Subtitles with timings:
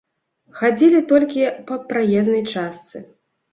[0.61, 3.07] Хадзілі толькі па праезнай частцы.